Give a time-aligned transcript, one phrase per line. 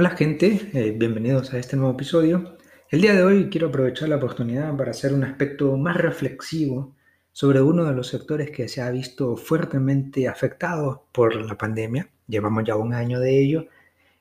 [0.00, 2.56] Hola gente, eh, bienvenidos a este nuevo episodio.
[2.88, 6.96] El día de hoy quiero aprovechar la oportunidad para hacer un aspecto más reflexivo
[7.32, 12.08] sobre uno de los sectores que se ha visto fuertemente afectado por la pandemia.
[12.26, 13.66] Llevamos ya un año de ello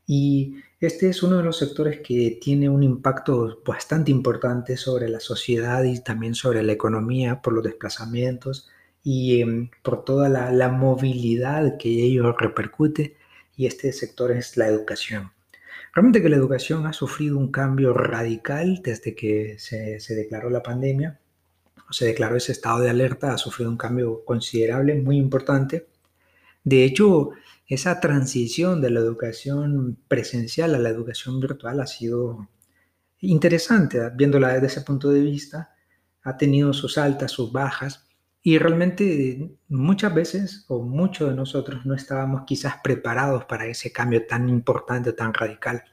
[0.06, 5.22] y este es uno de los sectores que tiene un impacto bastante importante sobre la
[5.22, 8.70] sociedad y también sobre la economía por los desplazamientos
[9.02, 13.16] y em, por toda la, la movilidad que ello repercute
[13.56, 15.32] y este sector es la educación.
[15.94, 21.20] Realmente que la educación ha sufrido un cambio radical desde que se, declaró la pandemia,
[21.90, 25.88] o se declaró ese estado de alerta, ha sufrido un cambio considerable, muy importante.
[26.64, 27.32] De hecho,
[27.68, 32.48] esa transición de la educación presencial a la educación virtual ha sido
[33.20, 35.76] interesante, viéndola desde ese punto de vista,
[36.22, 38.09] ha tenido sus altas, sus bajas,
[38.42, 44.26] y realmente muchas veces o muchos de nosotros no estábamos quizás preparados para ese cambio
[44.26, 45.84] tan importante, tan radical.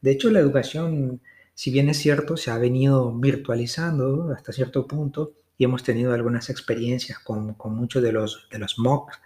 [0.00, 1.20] De hecho, la educación,
[1.54, 6.50] si bien es cierto, se ha venido virtualizando hasta cierto punto y hemos tenido algunas
[6.50, 9.18] experiencias con, muchos de los, de los MOOCs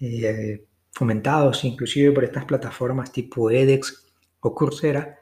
[0.00, 4.06] eh, fomentados inclusive por estas plataformas tipo edX
[4.40, 5.18] o Coursera,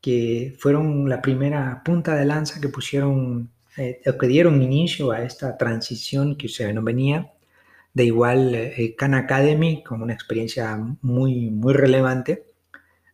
[0.00, 5.56] que fueron la primera punta de lanza que pusieron eh, que dieron inicio a esta
[5.56, 7.32] transición que se venía.
[7.94, 12.44] De igual, eh, Khan Academy como una experiencia muy, muy relevante.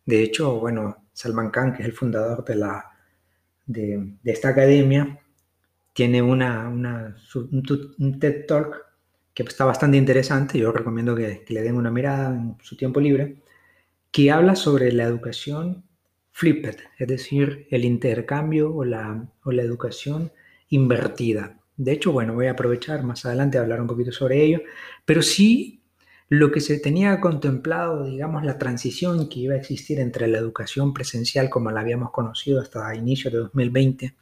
[0.05, 2.85] De hecho, bueno, Salman Khan, que es el fundador de, la,
[3.65, 5.19] de, esta academia,
[5.93, 7.15] tiene una, una
[7.51, 8.85] un TED Talk
[9.33, 12.99] que está bastante interesante, yo recomiendo que, que, le den una mirada en su tiempo
[12.99, 13.37] libre,
[14.11, 15.83] que habla sobre la educación
[16.31, 20.31] flipped, es decir, el intercambio o la, o la educación
[20.69, 21.59] invertida.
[21.77, 24.61] De hecho, bueno, voy a aprovechar más adelante a hablar un poquito sobre ello,
[25.05, 25.81] pero sí
[26.29, 30.93] lo que se tenía contemplado, digamos, la transición que iba a existir entre la educación
[30.93, 34.15] presencial como la habíamos conocido hasta inicio de 2020,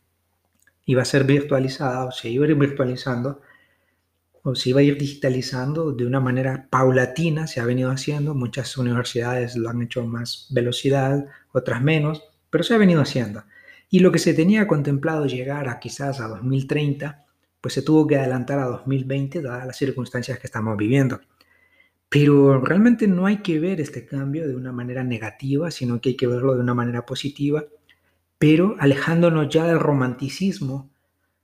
[0.85, 3.41] iba a ser virtualizada o se iba a ir virtualizando
[4.43, 8.77] o se iba a ir digitalizando de una manera paulatina, se ha venido haciendo, muchas
[8.77, 13.43] universidades lo han hecho más velocidad, otras menos, pero se ha venido haciendo.
[13.89, 17.25] Y lo que se tenía contemplado llegar a quizás a 2030,
[17.61, 21.21] pues se tuvo que adelantar a 2020 dadas las circunstancias que estamos viviendo.
[22.09, 26.17] Pero realmente no hay que ver este cambio de una manera negativa, sino que hay
[26.17, 27.65] que verlo de una manera positiva,
[28.39, 30.89] pero alejándonos ya del romanticismo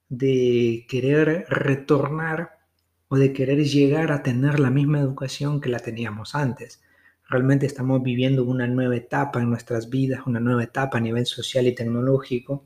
[0.09, 2.59] de querer retornar
[3.07, 6.81] o de querer llegar a tener la misma educación que la teníamos antes.
[7.29, 11.67] Realmente estamos viviendo una nueva etapa en nuestras vidas, una nueva etapa a nivel social
[11.67, 12.65] y tecnológico.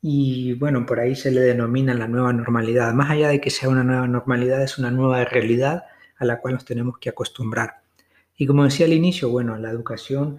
[0.00, 2.92] Y bueno, por ahí se le denomina la nueva normalidad.
[2.92, 5.84] Más allá de que sea una nueva normalidad, es una nueva realidad
[6.18, 7.82] a la cual nos tenemos que acostumbrar.
[8.36, 10.38] Y como decía al inicio, bueno, la educación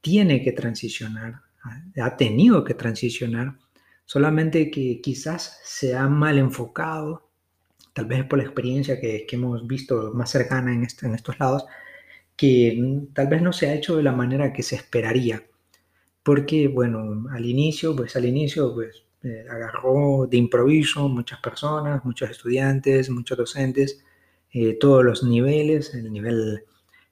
[0.00, 1.40] tiene que transicionar,
[2.00, 3.54] ha tenido que transicionar,
[4.04, 7.28] solamente que quizás se ha mal enfocado,
[7.92, 11.66] tal vez por la experiencia que, hemos visto más cercana en, este, en estos lados,
[12.38, 15.44] que tal vez no se ha hecho de la manera que se esperaría.
[16.22, 22.30] Porque, bueno, al inicio, pues al inicio, pues eh, agarró de improviso muchas personas, muchos
[22.30, 24.04] estudiantes, muchos docentes,
[24.52, 26.64] eh, todos los niveles, el nivel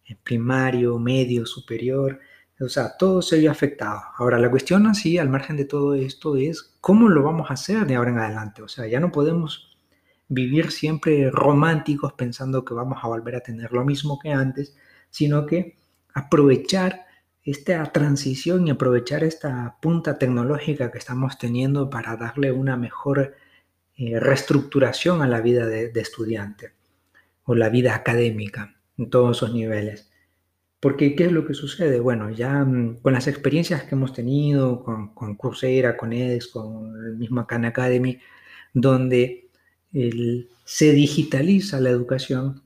[0.07, 2.21] eh, primario, medio, superior,
[2.61, 4.01] o sea, todo se vio afectado.
[4.19, 7.87] Ahora, la cuestión así, al margen de todo esto, es cómo lo vamos a hacer
[7.87, 8.63] de ahora en adelante.
[8.63, 9.77] O sea, ya no podemos
[10.29, 14.77] vivir siempre románticos pensando que vamos a volver a tener lo mismo que antes,
[15.11, 15.77] sino que
[16.15, 17.07] aprovechar
[17.47, 23.37] esta transición y aprovechar esta punta tecnológica que estamos teniendo para darle una mejor
[23.97, 26.73] eh, reestructuración a la vida de, estudiante
[27.45, 30.11] o la vida académica en todos esos niveles.
[30.81, 32.01] Porque, ¿qué es lo que sucede?
[32.01, 36.97] Bueno, ya mm, con las experiencias que hemos tenido con, con Coursera, con edX, con
[37.07, 38.19] el mismo Khan Academy,
[38.75, 39.49] donde
[40.65, 42.63] se digitaliza la educación,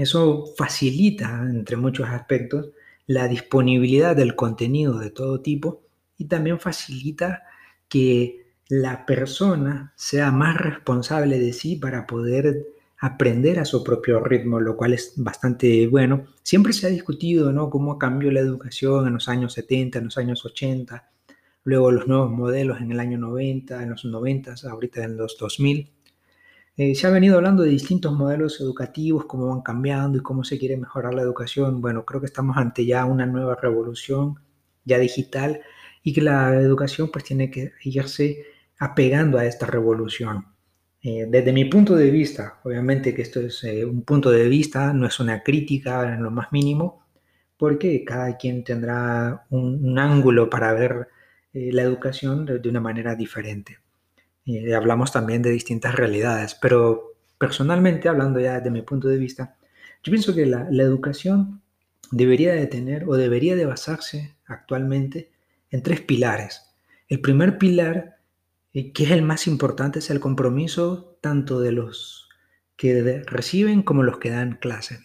[0.00, 2.70] eso facilita, entre muchos aspectos,
[3.06, 5.82] la disponibilidad del contenido de todo tipo
[6.16, 7.42] y también facilita
[7.88, 12.66] que la persona sea más responsable de sí para poder
[13.00, 16.26] aprender a su propio ritmo, lo cual es bastante bueno.
[16.42, 17.70] Siempre se ha discutido ¿no?
[17.70, 21.10] cómo cambió la educación en los años 70, en los años 80,
[21.64, 25.90] luego los nuevos modelos en el año 90, en los 90, ahorita en los 2000.
[26.82, 30.58] Eh, se ha venido hablando de distintos modelos educativos, cómo van cambiando y cómo se
[30.58, 31.82] quiere mejorar la educación.
[31.82, 34.36] Bueno, creo que estamos ante ya una nueva revolución,
[34.86, 35.60] ya digital,
[36.02, 38.46] y que la educación pues tiene que irse
[38.78, 40.46] apegando a esta revolución.
[41.02, 44.94] Eh, desde mi punto de vista, obviamente que esto es eh, un punto de vista,
[44.94, 47.04] no es una crítica en lo más mínimo,
[47.58, 51.08] porque cada quien tendrá un, ángulo para ver
[51.52, 53.76] eh, la educación de, una manera diferente.
[54.50, 59.56] Y hablamos también de distintas realidades, pero personalmente, hablando ya desde mi punto de vista,
[60.02, 61.62] yo pienso que la, educación
[62.10, 65.30] debería de tener o debería de basarse actualmente
[65.70, 66.62] en tres pilares.
[67.08, 68.16] El primer pilar,
[68.72, 72.28] eh, que es el más importante, es el compromiso tanto de los
[72.76, 74.98] que reciben como los que dan clase.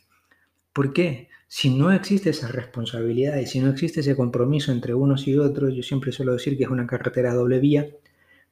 [0.73, 1.29] ¿Por qué?
[1.47, 5.75] Si no existe esa responsabilidad y si no existe ese compromiso entre unos y otros,
[5.75, 7.87] yo siempre suelo decir que es una carretera doble vía,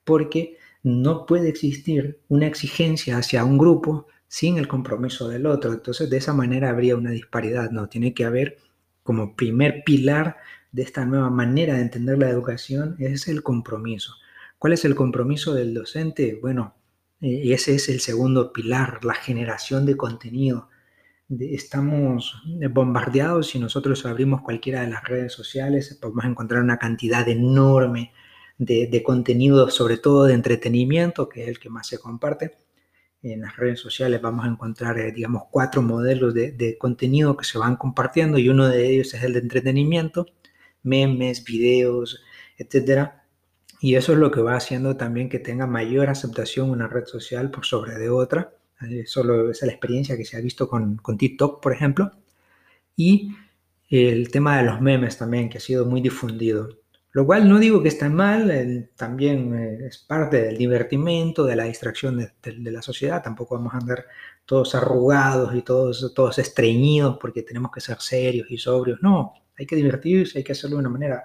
[0.03, 5.71] porque no puede existir una exigencia hacia un grupo sin el compromiso del otro.
[5.71, 7.87] Entonces, de esa manera habría una disparidad, ¿no?
[7.87, 8.57] Tiene que haber
[9.01, 10.37] como primer pilar
[10.71, 14.15] de esta nueva manera de entender la educación es el compromiso.
[14.59, 16.39] ¿Cuál es el compromiso del docente?
[16.41, 16.75] Bueno,
[17.21, 20.69] eh, ese es el segundo pilar, la generación de contenido.
[21.29, 28.11] Estamos bombardeados y nosotros abrimos cualquiera de las redes sociales, podemos encontrar una cantidad enorme
[28.57, 32.51] de, contenido, sobre todo de entretenimiento, que es el que más se comparte
[33.23, 37.45] en las redes sociales vamos a encontrar, eh, digamos, cuatro modelos de, de, contenido que
[37.45, 40.25] se van compartiendo y uno de ellos es el de entretenimiento,
[40.83, 42.21] memes, videos,
[42.57, 43.25] etcétera.
[43.79, 47.51] Y eso es lo que va haciendo también que tenga mayor aceptación una red social
[47.51, 48.53] por sobre de otra.
[49.05, 52.11] Solo esa es la experiencia que se ha visto con, con TikTok, por ejemplo.
[52.95, 53.35] Y
[53.89, 56.69] el tema de los memes también, que ha sido muy difundido.
[57.13, 61.65] Lo cual no digo que está mal, también eh, es parte del divertimento, de la
[61.65, 63.21] distracción de, la sociedad.
[63.21, 64.05] Tampoco vamos a andar
[64.45, 68.99] todos arrugados y todos, todos estreñidos porque tenemos que ser serios y sobrios.
[69.03, 71.23] No, hay que divertirse, hay que hacerlo de una manera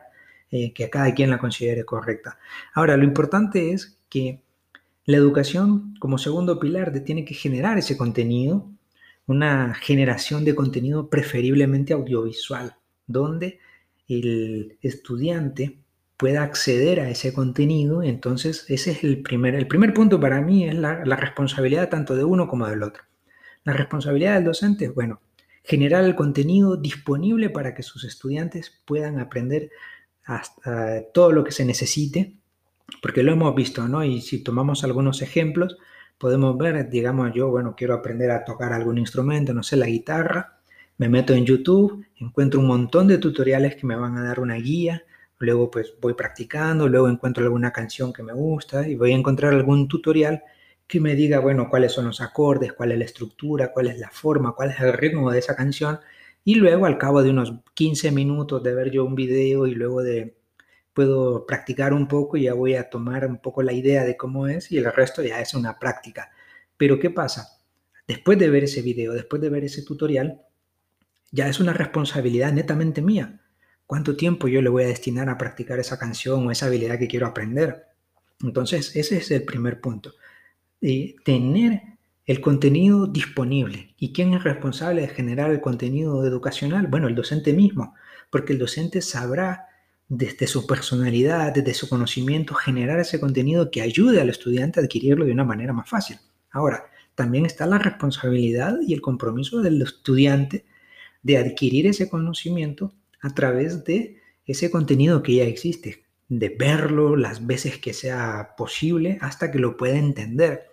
[0.50, 2.38] eh, que a cada quien la considere correcta.
[2.74, 4.42] Ahora, lo importante es que
[5.06, 8.70] la educación como segundo pilar tiene que generar ese contenido,
[9.26, 12.76] una generación de contenido preferiblemente audiovisual,
[13.06, 13.58] donde
[14.08, 15.78] el estudiante
[16.16, 18.02] pueda acceder a ese contenido.
[18.02, 22.24] Entonces, ese es el primer, el primer punto para mí, es la, responsabilidad tanto de
[22.24, 23.04] uno como del otro.
[23.64, 25.20] La responsabilidad del docente es, bueno,
[25.62, 29.70] generar el contenido disponible para que sus estudiantes puedan aprender
[30.24, 32.36] hasta todo lo que se necesite,
[33.02, 34.02] porque lo hemos visto, ¿no?
[34.02, 35.76] Y si tomamos algunos ejemplos,
[36.18, 40.57] podemos ver, digamos, yo, bueno, quiero aprender a tocar algún instrumento, no sé, la guitarra,
[40.98, 44.56] me meto en YouTube, encuentro un montón de tutoriales que me van a dar una
[44.56, 45.04] guía,
[45.38, 49.54] luego pues voy practicando, luego encuentro alguna canción que me gusta y voy a encontrar
[49.54, 50.42] algún tutorial
[50.88, 54.10] que me diga, bueno, cuáles son los acordes, cuál es la estructura, cuál es la
[54.10, 56.00] forma, cuál es el ritmo de esa canción.
[56.44, 60.02] Y luego al cabo de unos 15 minutos de ver yo un video y luego
[60.02, 60.36] de
[60.94, 64.72] puedo practicar un poco ya voy a tomar un poco la idea de cómo es
[64.72, 66.32] y el resto ya es una práctica.
[66.76, 67.60] Pero ¿qué pasa?
[68.08, 70.40] Después de ver ese video, después de ver ese tutorial,
[71.30, 73.40] ya es una responsabilidad netamente mía.
[73.86, 77.08] ¿Cuánto tiempo yo le voy a destinar a practicar esa canción o esa habilidad que
[77.08, 77.86] quiero aprender?
[78.42, 80.12] Entonces, ese es el primer punto.
[80.80, 81.82] de tener
[82.24, 83.94] el contenido disponible.
[83.96, 86.86] ¿Y quién es responsable de generar el contenido educacional?
[86.86, 87.94] Bueno, el docente mismo,
[88.30, 89.66] porque el docente sabrá
[90.08, 95.24] desde su personalidad, desde su conocimiento, generar ese contenido que ayude al estudiante a adquirirlo
[95.24, 96.18] de una manera más fácil.
[96.50, 100.66] Ahora, también está la responsabilidad y el compromiso del estudiante
[101.22, 107.46] de adquirir ese conocimiento a través de ese contenido que ya existe, de verlo las
[107.46, 110.68] veces que sea posible hasta que lo pueda entender.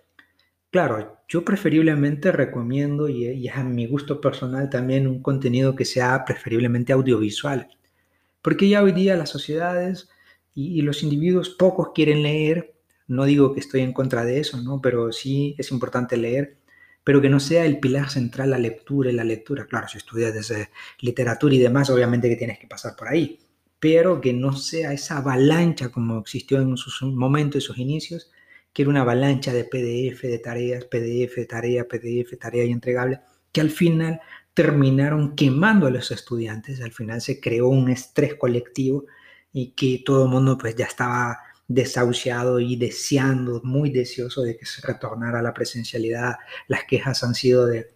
[0.70, 6.24] Claro, yo preferiblemente recomiendo, y es a mi gusto personal también, un contenido que sea
[6.24, 7.68] preferiblemente audiovisual,
[8.42, 10.08] porque ya hoy día las sociedades
[10.54, 12.74] y, los individuos pocos quieren leer,
[13.08, 14.80] no digo que estoy en contra de eso, ¿no?
[14.80, 16.58] pero sí es importante leer,
[17.06, 19.66] pero que no sea el pilar central la lectura y la lectura.
[19.66, 23.38] Claro, si estudias desde literatura y demás, obviamente que tienes que pasar por ahí,
[23.78, 28.32] pero que no sea esa avalancha como existió en sus momentos, y sus inicios,
[28.72, 33.20] que era una avalancha de PDF, de tareas, PDF, tarea, PDF, tarea y entregable,
[33.52, 34.20] que al final
[34.52, 39.06] terminaron quemando a los estudiantes, al final se creó un estrés colectivo
[39.52, 44.66] y que todo el mundo pues ya estaba desahuciado y deseando, muy deseoso de que
[44.66, 46.36] se retornara a la presencialidad.
[46.68, 47.90] Las quejas han sido de,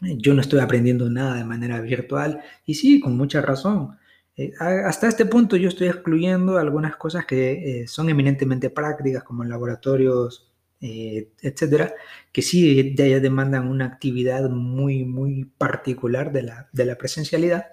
[0.00, 2.42] yo no estoy aprendiendo nada de manera virtual.
[2.64, 3.98] Y sí, con mucha razón.
[4.36, 9.42] Eh, hasta este punto yo estoy excluyendo algunas cosas que eh, son eminentemente prácticas, como
[9.44, 11.92] laboratorios, eh, etcétera,
[12.30, 17.66] que sí ya demandan una actividad muy, muy particular de la, de la presencialidad,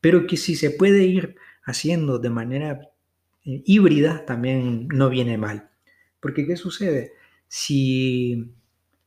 [0.00, 2.90] pero que si se puede ir haciendo de manera
[3.64, 5.70] híbrida también no viene mal.
[6.20, 7.12] Porque ¿qué sucede?
[7.48, 8.52] Si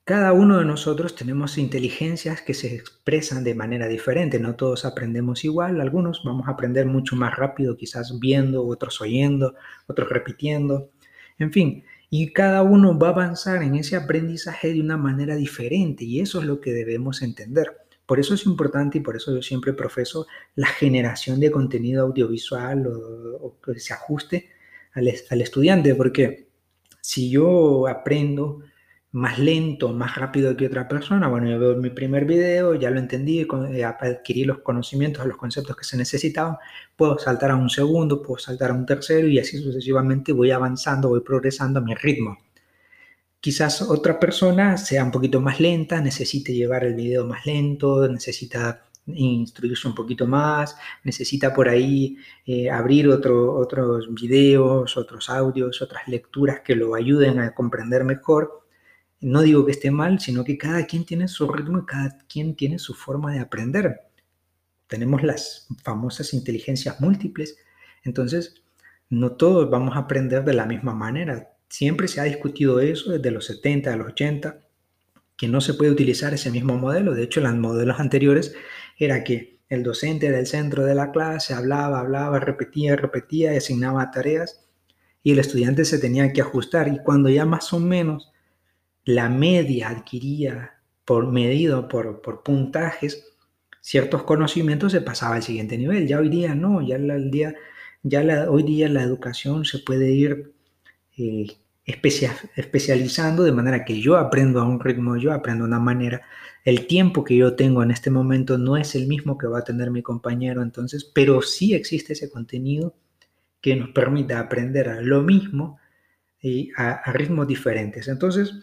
[0.03, 5.45] cada uno de nosotros tenemos inteligencias que se expresan de manera diferente, no todos aprendemos
[5.45, 9.55] igual, algunos vamos a aprender mucho más rápido, quizás viendo, otros oyendo,
[9.87, 10.89] otros repitiendo,
[11.37, 16.03] en fin, y cada uno va a avanzar en ese aprendizaje de una manera diferente
[16.03, 17.77] y eso es lo que debemos entender.
[18.11, 22.85] Por eso es importante y por eso yo siempre profeso la generación de contenido audiovisual
[22.85, 24.49] o, que se ajuste
[24.91, 26.49] al, al estudiante, porque
[26.99, 28.63] si yo aprendo
[29.13, 32.99] más lento, más rápido que otra persona, bueno, yo veo mi primer video, ya lo
[32.99, 36.57] entendí, eh, adquirí los conocimientos, los conceptos que se necesitaban,
[36.97, 41.07] puedo saltar a un segundo, puedo saltar a un tercero y así sucesivamente voy avanzando,
[41.07, 42.37] voy progresando a mi ritmo.
[43.41, 48.85] Quizás otra persona sea un poquito más lenta, necesite llevar el video más lento, necesita
[49.07, 56.07] instruirse un poquito más, necesita por ahí eh, abrir otro, otros videos, otros audios, otras
[56.07, 58.67] lecturas que lo ayuden a comprender mejor.
[59.21, 62.55] No digo que esté mal, sino que cada quien tiene su ritmo y cada quien
[62.55, 64.01] tiene su forma de aprender.
[64.87, 67.57] Tenemos las famosas inteligencias múltiples,
[68.03, 68.61] entonces
[69.09, 71.51] no todos vamos a aprender de la misma manera.
[71.71, 74.59] Siempre se ha discutido eso desde los 70, a los 80,
[75.37, 77.13] que no se puede utilizar ese mismo modelo.
[77.13, 78.53] De hecho, los modelos anteriores
[78.97, 84.67] era que el docente del centro de la clase hablaba, hablaba, repetía, repetía, asignaba tareas
[85.23, 86.89] y el estudiante se tenía que ajustar.
[86.89, 88.33] Y cuando ya más o menos
[89.05, 90.73] la media adquiría
[91.05, 93.31] por medido por, por puntajes
[93.79, 96.05] ciertos conocimientos, se pasaba al siguiente nivel.
[96.05, 97.55] Ya hoy día no, ya, el día,
[98.03, 100.51] ya la, hoy día la educación se puede ir
[101.21, 106.21] eh, especializando de manera que yo aprendo a un ritmo, yo aprendo de una manera.
[106.63, 109.63] El tiempo que yo tengo en este momento no es el mismo que va a
[109.63, 112.95] tener mi compañero, entonces, pero sí existe ese contenido
[113.61, 115.79] que nos permite aprender a lo mismo
[116.41, 118.07] y a, a ritmos diferentes.
[118.07, 118.53] Entonces,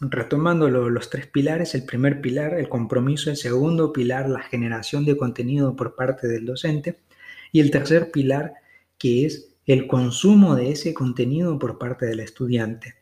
[0.00, 5.16] retomando los tres pilares, el primer pilar, el compromiso, el segundo pilar, la generación de
[5.16, 7.00] contenido por parte del docente
[7.52, 8.54] y el tercer pilar,
[8.98, 12.94] que es el consumo de ese contenido por parte del estudiante.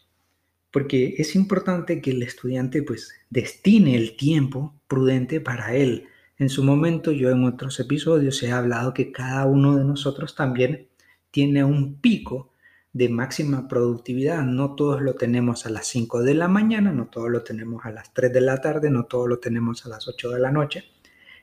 [0.71, 6.07] Porque es importante que el estudiante pues destine el tiempo prudente para él.
[6.38, 10.88] En su momento, yo en otros episodios he hablado que cada uno de nosotros también
[11.31, 12.52] tiene un pico
[12.93, 14.43] de máxima productividad.
[14.43, 17.90] No todos lo tenemos a las 5 de la mañana, no todos lo tenemos a
[17.90, 20.85] las 3 de la tarde, no todos lo tenemos a las 8 de la noche.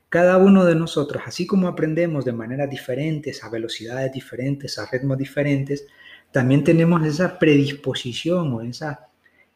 [0.10, 5.18] Cada uno de nosotros, así como aprendemos de maneras diferentes, a velocidades diferentes, a ritmos
[5.18, 5.86] diferentes,
[6.32, 9.10] también tenemos esa predisposición o esa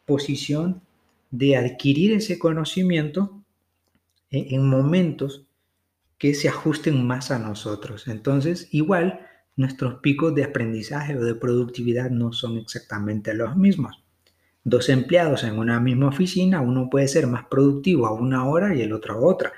[0.04, 0.82] posición
[1.30, 3.42] de adquirir ese conocimiento
[4.30, 5.46] en, momentos
[6.18, 8.06] que se ajusten más a nosotros.
[8.08, 14.02] Entonces, igual, nuestros picos de aprendizaje o de productividad no son exactamente los mismos.
[14.64, 18.82] Dos empleados en una misma oficina, uno puede ser más productivo a una hora y
[18.82, 19.52] el otro a otra.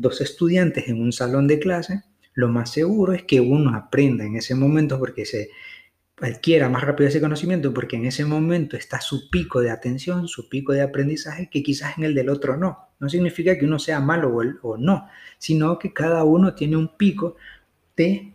[0.00, 4.34] Dos estudiantes en un salón de clase, lo más seguro es que uno aprenda en
[4.34, 5.50] ese momento porque se
[6.22, 10.48] adquiera más rápido ese conocimiento porque en ese momento está su pico de atención, su
[10.48, 12.88] pico de aprendizaje, que quizás en el del otro no.
[12.98, 16.96] No significa que uno sea malo o, o no, sino que cada uno tiene un
[16.96, 17.36] pico
[17.94, 18.32] de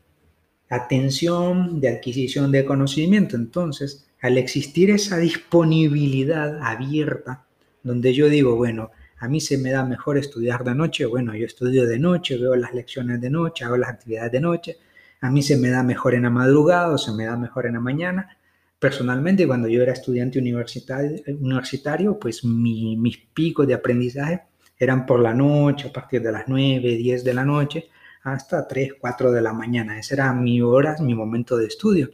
[0.70, 3.36] atención, de adquisición de conocimiento.
[3.36, 7.48] Entonces, al existir esa disponibilidad abierta,
[7.82, 8.92] donde yo digo, bueno,
[9.26, 12.56] a mí se me da mejor estudiar de noche, bueno, yo estudio de noche, veo
[12.56, 14.78] las lecciones de noche, hago las actividades de noche,
[15.20, 17.74] a mí se me da mejor en la madrugada o se me da mejor en
[17.74, 18.38] la mañana.
[18.78, 24.44] Personalmente, cuando yo era estudiante universitario, pues mis picos de aprendizaje
[24.78, 27.90] eran por la noche, a partir de las 9, 10 de la noche,
[28.24, 29.98] hasta 3, 4 de la mañana.
[29.98, 32.12] Ese era mi hora, mi momento de estudio.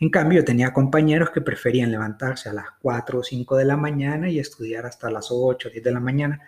[0.00, 4.30] En cambio, tenía compañeros que preferían levantarse a las 4 o 5 de la mañana
[4.30, 6.40] y estudiar hasta las 8 o 10 de la mañana,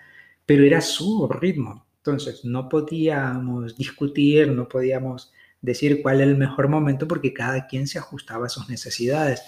[0.47, 1.85] pero era su ritmo.
[1.99, 7.87] Entonces, no podíamos discutir, no podíamos decir cuál es el mejor momento porque cada quien
[7.87, 9.43] se ajustaba a sus necesidades.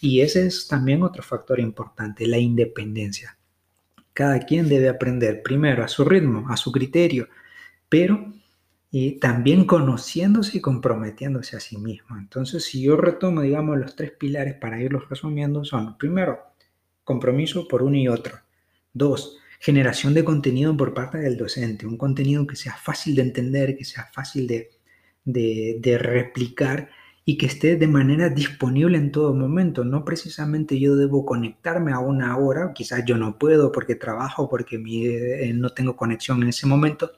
[0.00, 3.36] Y ese es también otro factor importante, la independencia.
[4.12, 7.28] Cada quien debe aprender primero a su ritmo, a su criterio,
[7.88, 8.32] pero
[8.90, 12.16] y también conociéndose y comprometiéndose a sí mismo.
[12.16, 16.38] Entonces, si yo retomo, digamos, los tres pilares para irlos resumiendo, son, primero,
[17.04, 18.38] compromiso por uno y otro.
[18.92, 23.76] Dos, generación de contenido por parte del docente, un contenido que sea fácil de entender,
[23.76, 24.70] que sea fácil de,
[25.24, 26.90] de, replicar
[27.24, 29.84] y que esté de manera disponible en todo momento.
[29.84, 34.78] No precisamente yo debo conectarme a una hora, quizás yo no puedo porque trabajo, porque
[34.78, 37.12] mi, eh, no tengo conexión en ese momento,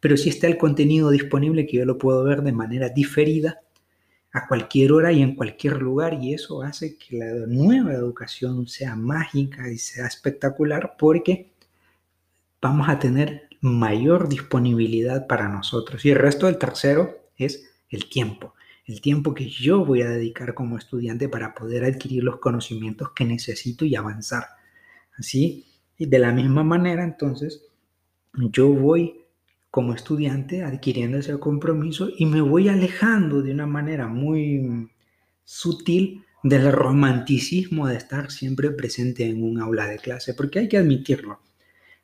[0.00, 3.60] pero sí está el contenido disponible que yo lo puedo ver de manera diferida
[4.32, 8.96] a cualquier hora y en cualquier lugar y eso hace que la nueva educación sea
[8.96, 11.52] mágica y sea espectacular porque
[12.60, 16.04] vamos a tener mayor disponibilidad para nosotros.
[16.04, 18.54] Y el resto del tercero es el tiempo.
[18.86, 23.24] El tiempo que yo voy a dedicar como estudiante para poder adquirir los conocimientos que
[23.24, 24.46] necesito y avanzar.
[25.16, 25.66] Así,
[25.98, 27.62] y de la misma manera, entonces,
[28.32, 29.26] yo voy
[29.70, 34.90] como estudiante adquiriendo ese compromiso y me voy alejando de una manera muy
[35.44, 40.78] sutil del romanticismo de estar siempre presente en un aula de clase, porque hay que
[40.78, 41.40] admitirlo.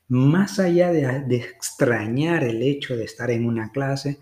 [0.08, 4.20] Más allá de, extrañar el hecho de estar en una clase,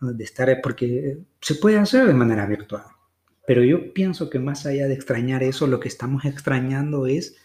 [0.00, 2.84] de estar, porque se puede hacer de manera virtual,
[3.46, 7.36] pero yo pienso que más allá de extrañar eso, lo que estamos extrañando es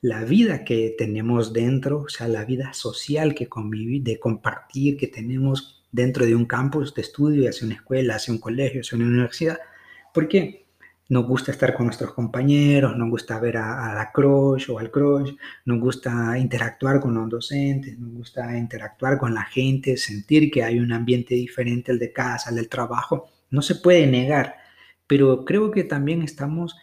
[0.00, 5.06] la vida que tenemos dentro, o sea, la vida social que convivir, de compartir que
[5.06, 9.06] tenemos dentro de un campus de estudio, hacia una escuela, hacia un colegio, hacia una
[9.06, 9.58] universidad,
[10.12, 10.66] porque
[11.08, 15.34] nos gusta estar con nuestros compañeros, nos gusta ver a, la crush o al crush,
[15.64, 20.78] nos gusta interactuar con los docentes, nos gusta interactuar con la gente, sentir que hay
[20.80, 24.56] un ambiente diferente al de casa, al del trabajo, no se puede negar,
[25.06, 26.76] pero creo que también estamos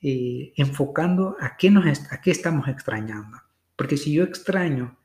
[0.00, 3.38] eh, enfocando a qué, nos, a qué estamos extrañando.
[3.76, 4.96] Porque si yo extraño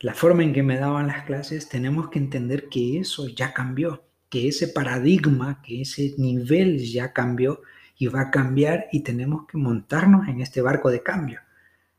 [0.00, 4.04] la forma en que me daban las clases, tenemos que entender que eso ya cambió,
[4.28, 7.62] que ese paradigma, que ese nivel ya cambió
[7.96, 11.40] y va a cambiar y tenemos que montarnos en este barco de cambio.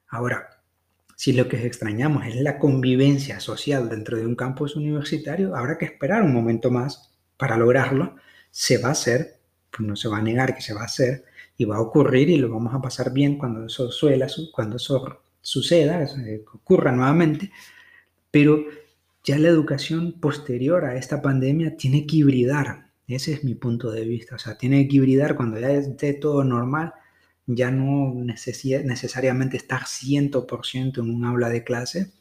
[0.08, 0.50] Ahora,
[1.16, 5.86] si lo que extrañamos es la convivencia social dentro de un campus universitario, habrá que
[5.86, 8.16] esperar un momento más para lograrlo.
[8.52, 9.40] Se va a hacer,
[9.72, 11.24] pues no se va a negar que se va a hacer,
[11.58, 15.20] y va a ocurrir y lo vamos a pasar bien cuando eso suela, cuando eso
[15.42, 17.52] suceda, eh, ocurra nuevamente,
[18.32, 18.66] pero
[19.24, 24.06] ya la educación posterior a esta pandemia tiene que hibridar, ese es mi punto de
[24.06, 26.94] vista, o sea, tiene que hibridar cuando ya esté todo normal,
[27.48, 32.12] ya no necesariamente estar 100% en un aula de clase,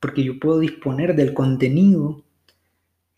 [0.00, 2.24] porque yo puedo disponer del contenido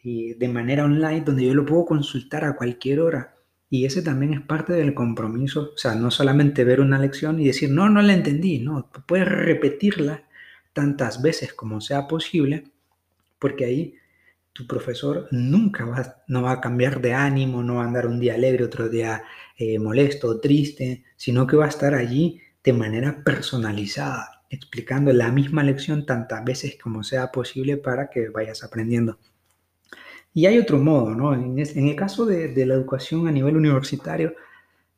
[0.05, 3.36] eh, de manera online donde yo lo puedo consultar a cualquier hora
[3.69, 7.47] y ese también es parte del compromiso, o sea, no solamente ver una lección y
[7.47, 10.25] decir, no, no la entendí, no, puedes repetirla
[10.73, 12.65] tantas veces como sea posible,
[13.39, 13.95] porque ahí
[14.53, 18.21] tu profesor nunca va, no va a cambiar de ánimo, no va a andar un
[18.21, 19.23] día alegre, otro día
[19.59, 25.63] eh, molesto triste, sino que va a estar allí de manera personalizada, explicando la misma
[25.63, 29.19] lección tantas veces como sea posible para que vayas aprendiendo.
[30.37, 31.33] Y hay otro modo, ¿no?
[31.33, 34.35] En, el caso de, la educación a nivel universitario,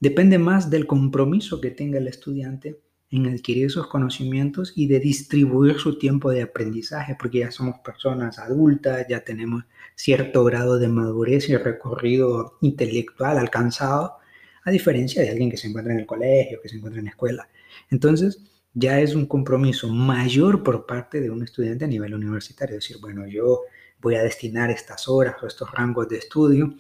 [0.01, 2.81] depende más del compromiso que tenga el estudiante
[3.13, 8.41] en adquirir esos conocimientos y de distribuir su tiempo de aprendizaje, porque ya somos personas
[8.41, 9.63] adultas, ya tenemos
[9.95, 14.15] cierto grado de madurez y recorrido intelectual alcanzado,
[14.65, 17.13] a diferencia de alguien que se encuentra en el colegio, que se encuentra en la
[17.13, 17.49] escuela.
[17.93, 18.43] Entonces,
[18.75, 23.25] ya es un compromiso mayor por parte de un estudiante a nivel universitario, decir, bueno,
[23.29, 23.61] yo
[24.01, 26.75] voy a destinar estas horas o estos rangos de estudio.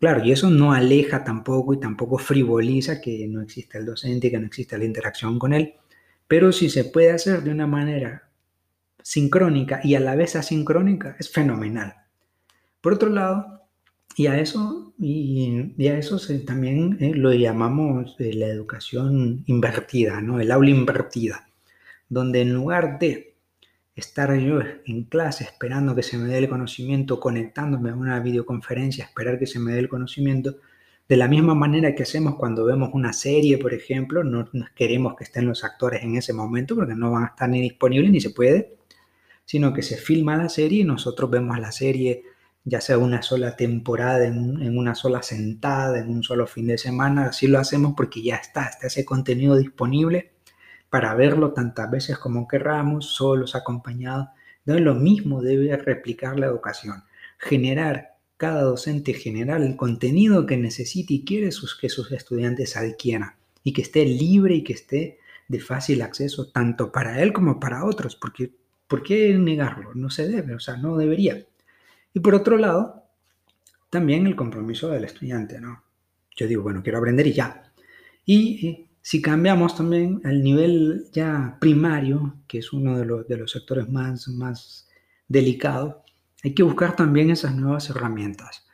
[0.00, 4.38] Claro, y eso no aleja tampoco y tampoco frivoliza que no exista el docente, que
[4.38, 5.74] no exista la interacción con él,
[6.28, 8.28] pero si se puede hacer de una manera
[9.02, 11.94] sincrónica y a la vez asincrónica, es fenomenal.
[12.80, 13.58] Por otro lado,
[14.16, 20.40] y a eso, y, a eso también eh, lo llamamos eh, la educación invertida, ¿no?
[20.40, 21.48] el aula invertida,
[22.08, 23.36] donde en lugar de
[23.98, 29.38] estar en clase esperando que se me dé el conocimiento, conectándome a una videoconferencia, esperar
[29.38, 30.56] que se me dé el conocimiento,
[31.08, 35.24] de la misma manera que hacemos cuando vemos una serie, por ejemplo, no, queremos que
[35.24, 38.30] estén los actores en ese momento porque no van a estar ni disponibles ni se
[38.30, 38.76] puede,
[39.44, 42.22] sino que se filma la serie y nosotros vemos la serie
[42.64, 46.76] ya sea una sola temporada, en, en una sola sentada, en un solo fin de
[46.76, 50.32] semana, así lo hacemos porque ya está, está ese contenido disponible
[50.90, 54.28] para verlo tantas veces como querramos, solos, acompañados.
[54.60, 57.04] Entonces lo mismo debe replicar la educación,
[57.38, 63.34] generar cada docente generar el contenido que necesite y quiere sus, que sus estudiantes adquieran
[63.64, 67.84] y que esté libre y que esté de fácil acceso tanto para él como para
[67.84, 68.52] otros, porque
[68.86, 69.92] ¿por qué negarlo?
[69.94, 71.44] No se debe, o sea, no debería.
[72.14, 73.04] Y por otro lado,
[73.90, 75.82] también el compromiso del estudiante, ¿no?
[76.36, 77.72] Yo digo, bueno, quiero aprender y ya.
[78.24, 83.50] Y si cambiamos también al nivel ya primario, que es uno de los, de los
[83.50, 84.88] sectores más, más
[85.28, 85.96] delicados,
[86.42, 88.66] hay que buscar también esas nuevas herramientas.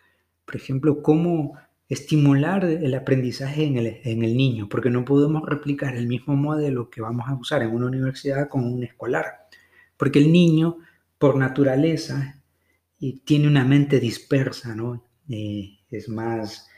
[0.45, 1.55] Por ejemplo, cómo
[1.89, 6.91] estimular el aprendizaje en el, en el, niño, porque no podemos replicar el mismo modelo
[6.91, 9.47] que vamos a usar en una universidad con un escolar,
[9.97, 10.79] porque el niño,
[11.19, 12.43] por naturaleza,
[13.25, 15.05] tiene una mente dispersa, ¿no?
[15.29, 16.69] Eh, es más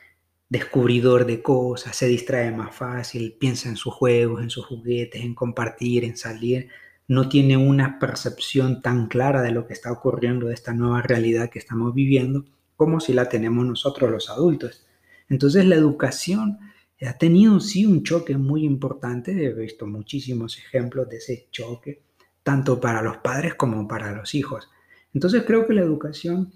[0.48, 5.34] descubridor de cosas, se distrae más fácil, piensa en sus juegos, en sus juguetes, en
[5.34, 6.68] compartir, en salir.
[7.08, 11.50] no tiene una percepción tan clara de lo que está ocurriendo, de esta nueva realidad
[11.50, 12.44] que estamos viviendo,
[12.76, 14.84] como si la tenemos nosotros los adultos.
[15.28, 16.58] Entonces la educación
[17.04, 22.02] ha tenido sí un choque muy importante, he visto muchísimos ejemplos de ese choque,
[22.42, 24.68] tanto para los padres como para los hijos.
[25.12, 26.52] Entonces creo que la educación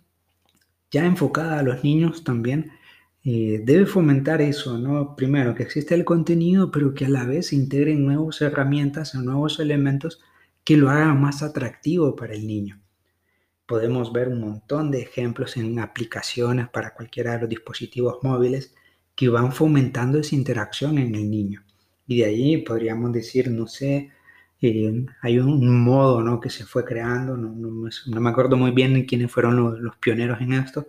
[0.91, 2.73] ya enfocada a los niños también
[3.25, 5.15] eh, debe fomentar eso, ¿no?
[5.17, 9.61] Primero, que existe el contenido, pero que a la vez integren nuevas herramientas o nuevos
[9.61, 10.21] elementos
[10.65, 12.81] que lo hagan más atractivo para el niño.
[13.67, 18.75] Podemos ver un montón de ejemplos en aplicaciones para cualquiera de los dispositivos móviles
[19.15, 21.63] que van fomentando esa interacción en el niño.
[22.07, 24.11] Y de ahí podríamos decir, no sé,
[24.63, 26.41] eh, hay un modo ¿no?
[26.41, 30.87] que se fue creando, no, me acuerdo muy bien quiénes fueron los, pioneros en esto,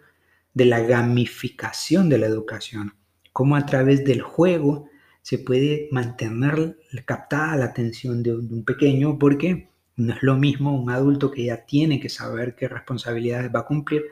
[0.54, 2.96] de la gamificación de la educación,
[3.32, 4.90] cómo a través del juego
[5.22, 10.90] se puede mantener captada la atención de un, pequeño, porque no es lo mismo un
[10.90, 14.04] adulto que ya tiene que saber qué responsabilidades va a cumplir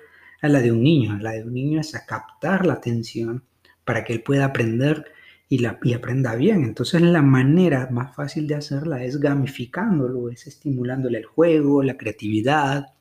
[0.42, 1.18] a la de un niño.
[1.20, 3.44] La de un niño es a captar la atención
[3.84, 5.06] para que él pueda aprender
[5.50, 6.64] y, la, y aprenda bien.
[6.64, 12.94] Entonces la manera más fácil de hacerla es gamificándolo, es estimulándole el juego, la creatividad,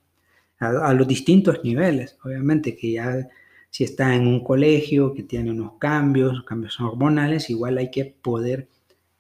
[0.59, 2.19] a, los distintos niveles.
[2.25, 3.29] Obviamente que ya
[3.71, 8.69] si está en un colegio que tiene unos cambios, cambios hormonales, igual hay que poder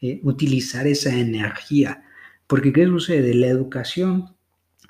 [0.00, 2.04] eh, utilizar esa energía.
[2.46, 3.34] Porque ¿qué sucede?
[3.34, 4.34] La educación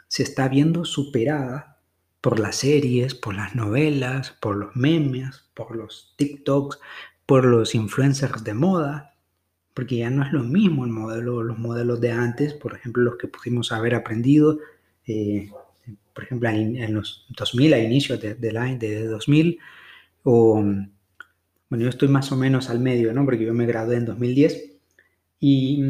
[0.07, 1.79] se está viendo superada
[2.21, 6.79] por las series, por las novelas, por los memes, por los TikToks,
[7.27, 9.15] por los influencers de moda,
[9.75, 13.17] porque ya no es lo mismo el modelo, los modelos de antes, por ejemplo, los
[13.17, 14.59] que pudimos haber aprendido,
[15.07, 15.51] eh,
[16.15, 19.59] por ejemplo, en, los 2000, a inicios de, de, de 2000,
[20.25, 23.25] o, bueno, yo estoy más o menos al medio, ¿no?
[23.25, 24.73] Porque yo me gradué en 2010
[25.41, 25.83] y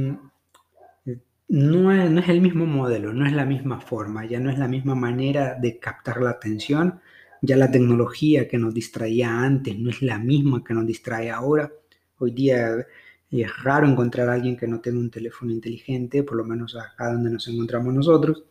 [1.49, 4.59] no es, no es el mismo modelo, no es la misma forma, ya no es
[4.59, 7.01] la misma manera de captar la atención
[7.43, 11.73] ya la tecnología que nos distraía antes no es la misma que nos distrae ahora.
[12.19, 12.87] Hoy día
[13.31, 17.13] es raro encontrar a alguien que no tenga un teléfono inteligente, por lo menos acá
[17.13, 18.45] donde nos encontramos nosotros.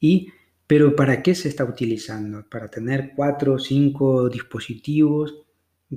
[0.00, 0.32] Y,
[0.70, 2.48] pero ¿para qué se está utilizando?
[2.48, 5.34] Para tener cuatro o cinco dispositivos,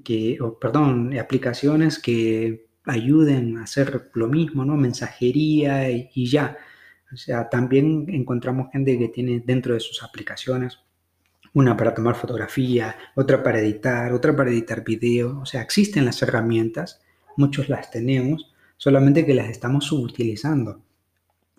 [0.03, 4.75] que, perdón, aplicaciones que ayuden a hacer lo mismo, ¿no?
[4.75, 6.57] Mensajería y, y ya.
[7.13, 10.79] O sea, también encontramos gente que tiene dentro de sus aplicaciones
[11.53, 15.39] una para tomar fotografía, otra para editar, otra para editar video.
[15.39, 16.99] O sea, existen las herramientas,
[17.37, 20.81] muchos las tenemos, solamente que las estamos subutilizando.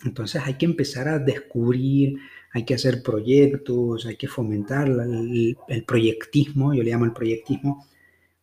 [0.04, 2.18] Entonces hay que empezar a descubrir,
[2.52, 7.86] hay que hacer proyectos, hay que fomentar el, proyectismo, yo le llamo el proyectismo,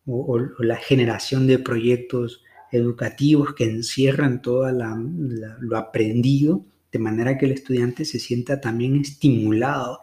[0.05, 7.53] o, la generación de proyectos educativos que encierran todo lo aprendido, de manera que el
[7.53, 9.99] estudiante se sienta también estimulado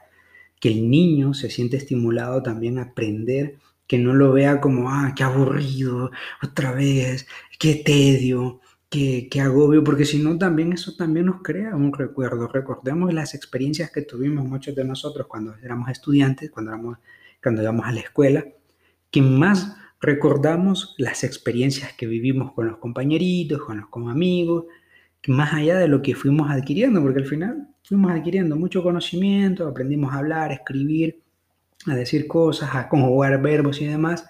[0.60, 5.14] que el niño se siente estimulado también a aprender, que no lo vea como, ah,
[5.16, 6.10] qué aburrido,
[6.42, 7.26] otra vez,
[7.58, 12.48] qué tedio, qué, qué agobio, porque si no también eso también nos crea un recuerdo.
[12.48, 16.98] Recordemos las experiencias que tuvimos muchos de nosotros cuando éramos estudiantes, cuando, éramos,
[17.42, 18.44] cuando íbamos a la escuela,
[19.10, 24.66] que más recordamos las experiencias que vivimos con los compañeritos, con los con amigos,
[25.26, 30.12] más allá de lo que fuimos adquiriendo, porque al final fuimos adquiriendo mucho conocimiento, aprendimos
[30.12, 31.22] a hablar, a escribir,
[31.86, 34.26] a decir cosas, a conjugar verbos y demás,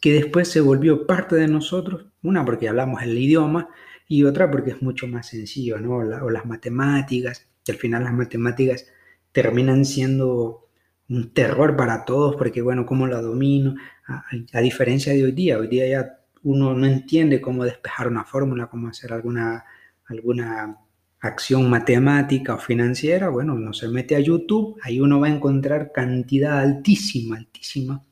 [0.00, 3.68] que después se volvió parte de nosotros, una porque hablamos el idioma
[4.08, 5.96] y otra porque es mucho más sencillo, ¿no?
[5.96, 8.86] o las matemáticas, que al final las matemáticas
[9.32, 10.68] terminan siendo
[11.08, 13.74] un terror para todos, porque bueno, ¿cómo la domino?
[14.06, 18.24] A, a, diferencia de hoy día, hoy día ya uno no entiende cómo despejar una
[18.24, 19.64] fórmula, cómo hacer alguna,
[20.06, 20.78] alguna
[21.20, 25.92] acción matemática o financiera, bueno, uno se mete a YouTube, ahí uno va a encontrar
[25.92, 28.04] cantidad altísima, altísima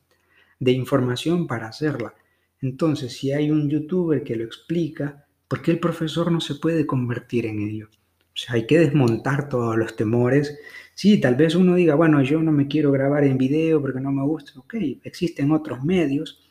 [0.59, 2.13] de información para hacerla.
[2.61, 6.85] Entonces, si hay un youtuber que lo explica, ¿por qué el profesor no se puede
[6.85, 7.89] convertir en ello?
[8.35, 10.57] O sea, hay que desmontar todos los temores.
[10.93, 14.11] Sí, tal vez uno diga, bueno, yo no me quiero grabar en video porque no
[14.11, 14.59] me gusta.
[14.59, 16.41] Ok, existen otros medios,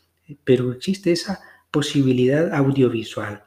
[0.44, 3.44] pero existe esa posibilidad audiovisual.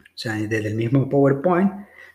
[0.00, 1.72] O sea, desde el mismo PowerPoint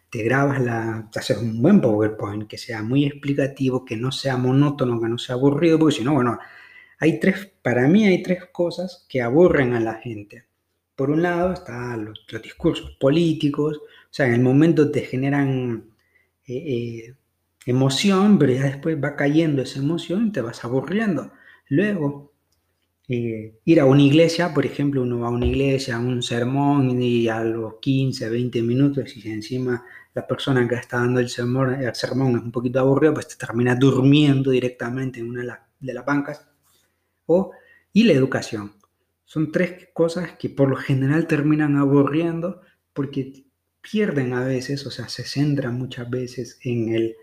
[0.10, 4.38] te grabas la, te haces un buen PowerPoint que sea muy explicativo, que no sea
[4.38, 6.40] monótono, que no sea aburrido, porque si no, bueno,
[7.00, 10.47] hay tres, para mí hay tres cosas que aburren a la gente.
[10.98, 15.92] Por un lado están los, discursos políticos, o sea, en el momento te generan
[16.48, 17.16] eh, eh,
[17.68, 21.32] emoción, pero ya después va cayendo esa emoción y te vas aburriendo.
[21.70, 22.34] Luego
[23.08, 27.00] eh, ir a una iglesia, por ejemplo, uno va a una iglesia, a un sermón
[27.00, 31.76] y a los 15, 20 minutos y encima la persona que está dando el sermón,
[31.76, 35.94] el sermón es un poquito aburrido, pues te termina durmiendo directamente en una de, de
[35.94, 36.48] las bancas.
[37.28, 37.52] O,
[37.94, 38.77] y la educación.
[39.28, 42.62] Son tres cosas que por lo general terminan aburriendo
[42.94, 43.44] porque
[43.82, 47.16] pierden a veces, o sea, se centran muchas veces en el,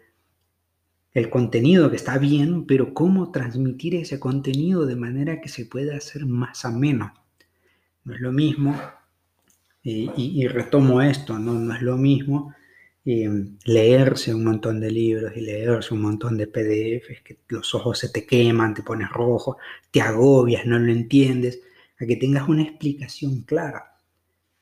[1.15, 5.97] el contenido que está bien, pero cómo transmitir ese contenido de manera que se pueda
[5.97, 7.15] hacer más ameno.
[8.05, 8.79] No es lo mismo,
[9.83, 11.55] y, retomo esto, ¿no?
[11.55, 12.55] no es lo mismo
[13.07, 13.29] eh,
[13.65, 18.11] leerse un montón de libros y leerse un montón de PDFs, que los ojos se
[18.11, 19.57] te queman, te pones rojo,
[19.91, 21.61] te agobias, no lo entiendes,
[22.01, 23.95] a que tengas una explicación clara.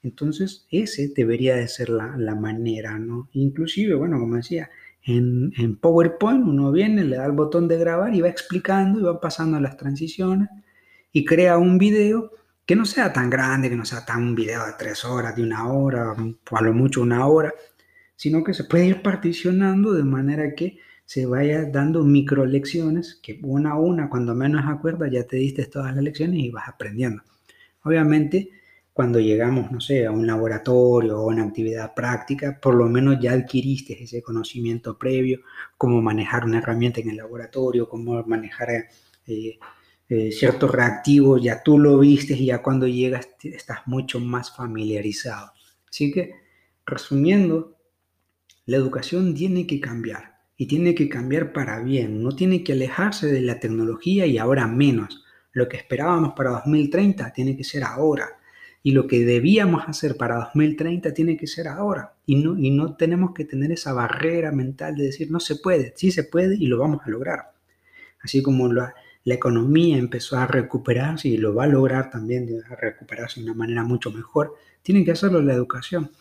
[0.02, 3.28] Entonces, ese debería de ser la, manera, ¿no?
[3.32, 4.70] Inclusive, bueno, como decía,
[5.04, 9.02] en, en, PowerPoint uno viene, le da el botón de grabar y va explicando y
[9.02, 10.48] va pasando las transiciones
[11.12, 12.30] y crea un video
[12.66, 15.42] que no sea tan grande, que no sea tan un video de tres horas, de
[15.42, 17.52] una hora, o a lo mucho una hora,
[18.16, 23.38] sino que se puede ir particionando de manera que se vaya dando micro lecciones, que
[23.42, 27.22] una a una, cuando menos acuerdas, ya te diste todas las lecciones y vas aprendiendo.
[27.84, 28.50] Obviamente,
[28.92, 33.32] cuando llegamos, no sé, a un laboratorio o una actividad práctica, por lo menos ya
[33.32, 35.40] adquiriste ese conocimiento previo,
[35.78, 38.70] cómo manejar una herramienta en el laboratorio, cómo manejar
[39.26, 39.58] eh,
[40.08, 45.52] eh, ciertos reactivos, ya tú lo viste y ya cuando llegas estás mucho más familiarizado.
[45.88, 46.34] Así que,
[46.84, 47.78] resumiendo,
[48.66, 50.31] la educación tiene que cambiar
[50.62, 54.68] y tiene que cambiar para bien, no tiene que alejarse de la tecnología y ahora
[54.68, 55.24] menos.
[55.50, 58.38] Lo que esperábamos para 2030 tiene que ser ahora
[58.80, 62.14] y lo que debíamos hacer para 2030 tiene que ser ahora.
[62.26, 65.94] Y no, y no tenemos que tener esa barrera mental de decir no se puede,
[65.96, 67.54] sí se puede y lo vamos a lograr.
[68.22, 68.94] Así como la,
[69.24, 73.82] economía empezó a recuperarse y lo va a lograr también, a recuperarse de una manera
[73.82, 76.12] mucho mejor, tiene que hacerlo la educación.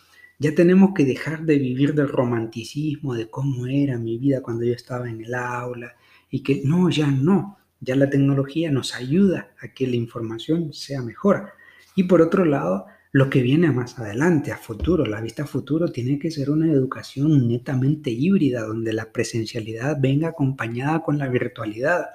[0.42, 4.72] Ya tenemos que dejar de vivir del romanticismo, de cómo era mi vida cuando yo
[4.72, 5.94] estaba en el aula,
[6.30, 11.00] y que no, ya no, ya la tecnología nos ayuda a que la información sea
[11.00, 11.52] mejor.
[11.94, 15.92] Y por otro lado, lo que viene más adelante, a futuro, la vista a futuro,
[15.92, 22.06] tiene que ser una educación netamente híbrida, donde la presencialidad venga acompañada con la virtualidad.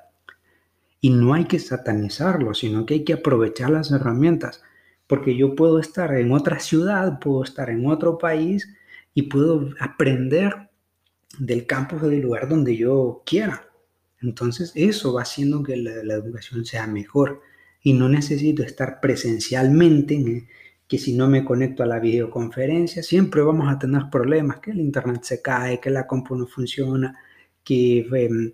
[1.00, 4.64] Y no hay que satanizarlo, sino que hay que aprovechar las herramientas,
[5.08, 8.74] porque yo puedo estar en otra ciudad, puedo estar en otro país
[9.14, 10.70] y puedo aprender
[11.40, 13.68] del campus o del lugar donde yo quiera.
[14.22, 17.42] Entonces eso va haciendo que la, la educación sea mejor
[17.82, 20.48] y no necesito estar presencialmente,
[20.88, 24.80] que si no me conecto a la videoconferencia, siempre vamos a tener problemas, que el
[24.80, 27.18] internet se cae, que la compu no funciona,
[27.64, 28.54] que, em,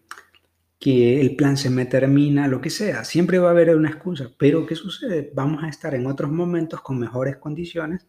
[0.84, 4.30] que el plan se me termina, lo que sea, siempre va a haber una excusa,
[4.38, 5.32] pero ¿qué sucede?
[5.34, 8.06] Vamos a estar en otros momentos con mejores condiciones,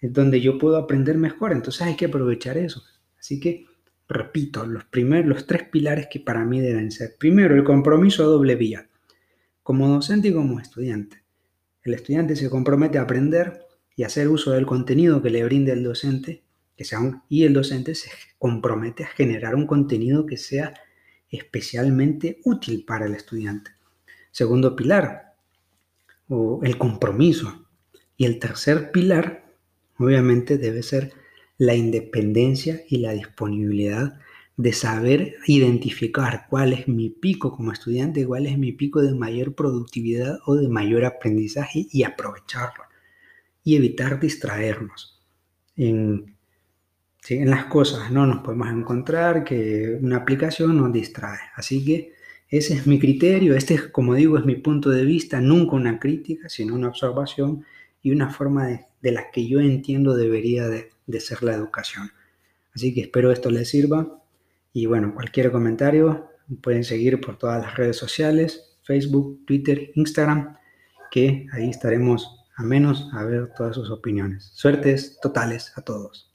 [0.00, 2.82] donde yo puedo aprender mejor, entonces hay que aprovechar eso.
[3.20, 3.66] Así que,
[4.08, 8.26] repito, los, primeros, los tres pilares que para mí deben ser, primero, el compromiso a
[8.26, 8.88] doble vía
[9.62, 11.22] como docente y como estudiante.
[11.84, 15.84] El estudiante se compromete a aprender y hacer uso del contenido que le brinde el
[15.84, 16.42] docente,
[16.76, 20.74] que sea y el docente se compromete a generar un contenido que sea
[21.32, 23.72] especialmente útil para el estudiante.
[24.30, 25.34] Segundo pilar,
[26.62, 27.66] el compromiso.
[28.16, 29.52] Y el tercer pilar,
[29.98, 31.12] obviamente, debe ser
[31.58, 34.18] la independencia y la disponibilidad
[34.56, 39.54] de saber identificar cuál es mi pico como estudiante, cuál es mi pico de mayor
[39.54, 42.84] productividad o de mayor aprendizaje y aprovecharlo.
[43.64, 45.20] Y evitar distraernos
[47.28, 48.10] en las cosas.
[48.10, 51.38] No nos podemos encontrar que una aplicación nos distrae.
[51.54, 52.14] Así que
[52.48, 55.98] ese es mi criterio, este es, como digo, es mi punto de vista, nunca una
[55.98, 57.64] crítica, sino una observación
[58.02, 62.10] y una forma de, de la que yo entiendo debería de, de ser la educación.
[62.74, 64.22] Así que espero esto les sirva
[64.72, 66.28] y bueno, cualquier comentario
[66.62, 70.56] pueden seguir por todas las redes sociales, Facebook, Twitter, Instagram,
[71.10, 74.50] que ahí estaremos a menos a ver todas sus opiniones.
[74.54, 76.31] Suertes totales a todos.